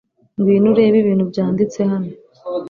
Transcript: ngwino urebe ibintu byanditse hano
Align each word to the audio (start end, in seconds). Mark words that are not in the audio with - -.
ngwino 0.37 0.67
urebe 0.71 0.97
ibintu 1.03 1.23
byanditse 1.31 1.79
hano 1.91 2.11